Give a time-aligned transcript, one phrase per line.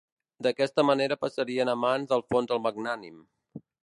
[0.45, 3.21] D'aquesta manera passaria a mans d'Alfons el Magnànim.